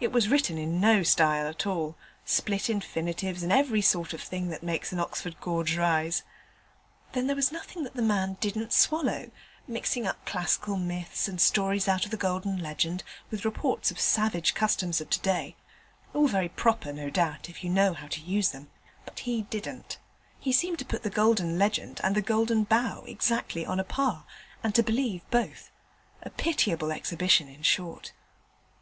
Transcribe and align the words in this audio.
It 0.00 0.12
was 0.12 0.28
written 0.28 0.58
in 0.58 0.82
no 0.82 1.02
style 1.02 1.46
at 1.48 1.66
all 1.66 1.96
split 2.26 2.68
infinitives, 2.68 3.42
and 3.42 3.50
every 3.50 3.80
sort 3.80 4.12
of 4.12 4.20
thing 4.20 4.50
that 4.50 4.62
makes 4.62 4.92
an 4.92 5.00
Oxford 5.00 5.40
gorge 5.40 5.78
rise. 5.78 6.24
Then 7.14 7.26
there 7.26 7.34
was 7.34 7.50
nothing 7.50 7.82
that 7.84 7.94
the 7.94 8.02
man 8.02 8.36
didn't 8.38 8.74
swallow: 8.74 9.30
mixing 9.66 10.06
up 10.06 10.26
classical 10.26 10.76
myths, 10.76 11.26
and 11.26 11.40
stories 11.40 11.88
out 11.88 12.04
of 12.04 12.10
the 12.10 12.18
Golden 12.18 12.58
Legend 12.58 13.02
with 13.30 13.46
reports 13.46 13.90
of 13.90 13.98
savage 13.98 14.52
customs 14.52 15.00
of 15.00 15.08
today 15.08 15.56
all 16.12 16.28
very 16.28 16.50
proper, 16.50 16.92
no 16.92 17.08
doubt, 17.08 17.48
if 17.48 17.64
you 17.64 17.70
know 17.70 17.94
how 17.94 18.08
to 18.08 18.20
use 18.20 18.50
them, 18.50 18.68
but 19.06 19.20
he 19.20 19.40
didn't: 19.40 19.96
he 20.38 20.52
seemed 20.52 20.80
to 20.80 20.84
put 20.84 21.02
the 21.02 21.08
Golden 21.08 21.58
Legend 21.58 21.98
and 22.04 22.14
the 22.14 22.20
Golden 22.20 22.64
Bough 22.64 23.04
exactly 23.06 23.64
on 23.64 23.80
a 23.80 23.84
par, 23.84 24.26
and 24.62 24.74
to 24.74 24.82
believe 24.82 25.22
both: 25.30 25.70
a 26.22 26.28
pitiable 26.28 26.92
exhibition, 26.92 27.48
in 27.48 27.62
short. 27.62 28.12